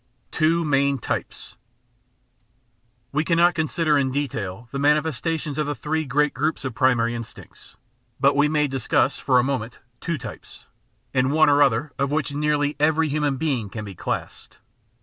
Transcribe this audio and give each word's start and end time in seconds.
Two 0.31 0.65
Main 0.65 0.97
Types 0.97 1.57
We 3.11 3.23
cannot 3.23 3.53
consider 3.53 3.99
in 3.99 4.09
detail 4.09 4.67
the 4.71 4.79
manifestations 4.79 5.59
of 5.59 5.67
the 5.67 5.75
three 5.75 6.05
great 6.05 6.33
groups 6.33 6.65
of 6.65 6.73
primary 6.73 7.13
instincts, 7.13 7.77
but 8.19 8.35
we 8.35 8.47
may 8.49 8.67
discuss, 8.67 9.19
for 9.19 9.37
a 9.37 9.43
moment, 9.43 9.79
two 9.99 10.17
types, 10.17 10.65
in 11.13 11.29
one 11.29 11.51
or 11.51 11.61
other 11.61 11.91
of 11.99 12.09
which 12.09 12.33
nearly 12.33 12.75
every 12.79 13.09
human 13.09 13.37
being 13.37 13.69
can 13.69 13.85
be 13.85 13.93
classed. 13.93 14.57